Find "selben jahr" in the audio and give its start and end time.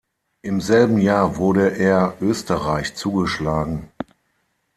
0.61-1.37